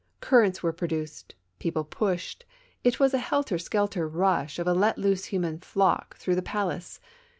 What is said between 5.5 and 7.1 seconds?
flock through a palace.